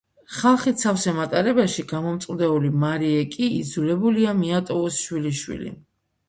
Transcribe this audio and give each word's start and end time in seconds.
ხალხით 0.35 0.79
სავსე 0.85 1.11
მატარებელში 1.17 1.85
გამომწყვდეული 1.91 2.71
მარიე 2.85 3.21
კი 3.37 3.51
იძულებულია 3.59 4.35
მიატოვოს 4.41 4.99
შვილიშვილი. 5.05 5.77